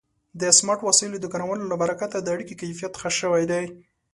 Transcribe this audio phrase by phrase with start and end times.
[0.41, 3.63] د سمارټ وسایلو د کارونې له برکته د اړیکو کیفیت ښه شوی دی.